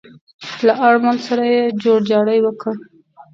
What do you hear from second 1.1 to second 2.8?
سره يې جوړجاړی وکړ.